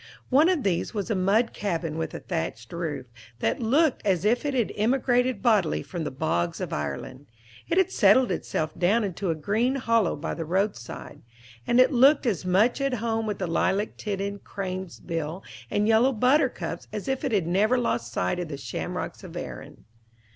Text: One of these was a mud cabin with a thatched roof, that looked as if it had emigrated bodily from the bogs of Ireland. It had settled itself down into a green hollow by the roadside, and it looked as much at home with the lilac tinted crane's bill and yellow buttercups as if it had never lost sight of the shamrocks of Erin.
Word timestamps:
One 0.29 0.49
of 0.49 0.63
these 0.63 0.95
was 0.95 1.11
a 1.11 1.15
mud 1.15 1.53
cabin 1.53 1.95
with 1.95 2.15
a 2.15 2.19
thatched 2.19 2.73
roof, 2.73 3.05
that 3.37 3.59
looked 3.61 4.03
as 4.03 4.25
if 4.25 4.45
it 4.47 4.55
had 4.55 4.73
emigrated 4.75 5.43
bodily 5.43 5.83
from 5.83 6.05
the 6.05 6.09
bogs 6.09 6.59
of 6.59 6.73
Ireland. 6.73 7.27
It 7.69 7.77
had 7.77 7.91
settled 7.91 8.31
itself 8.31 8.75
down 8.75 9.03
into 9.03 9.29
a 9.29 9.35
green 9.35 9.75
hollow 9.75 10.15
by 10.15 10.33
the 10.33 10.43
roadside, 10.43 11.21
and 11.67 11.79
it 11.79 11.91
looked 11.91 12.25
as 12.25 12.45
much 12.45 12.81
at 12.81 12.95
home 12.95 13.27
with 13.27 13.37
the 13.37 13.45
lilac 13.45 13.95
tinted 13.95 14.43
crane's 14.43 14.99
bill 14.99 15.43
and 15.69 15.87
yellow 15.87 16.13
buttercups 16.13 16.87
as 16.91 17.07
if 17.07 17.23
it 17.23 17.31
had 17.31 17.45
never 17.45 17.77
lost 17.77 18.11
sight 18.11 18.39
of 18.39 18.47
the 18.47 18.57
shamrocks 18.57 19.23
of 19.23 19.37
Erin. 19.37 19.85